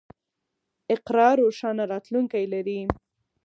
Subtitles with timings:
[0.95, 2.79] اقرا روښانه راتلونکی لري.